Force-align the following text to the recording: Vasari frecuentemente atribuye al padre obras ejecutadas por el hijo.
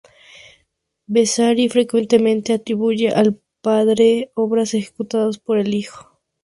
Vasari 1.05 1.69
frecuentemente 1.69 2.53
atribuye 2.53 3.09
al 3.09 3.39
padre 3.61 4.31
obras 4.33 4.73
ejecutadas 4.73 5.37
por 5.37 5.59
el 5.59 5.75
hijo. 5.75 6.17